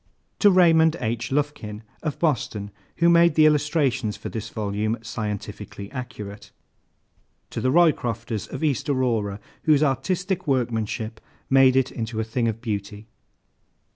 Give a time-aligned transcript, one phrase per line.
[0.39, 1.29] To RAYMOND H.
[1.31, 6.49] LUFKIN, of Boston, who made the illustrations for this volume scientifically accurate.
[7.51, 12.61] To THE ROYCROFTERS, of East Aurora, whose artistic workmanship made it into a thing of
[12.61, 13.09] beauty.